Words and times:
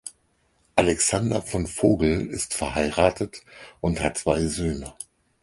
Alexander 0.75 1.43
von 1.43 1.67
Vogel 1.67 2.25
ist 2.25 2.55
verheiratet 2.55 3.43
und 3.81 4.01
hat 4.01 4.17
zwei 4.17 4.47
Söhne. 4.47 4.95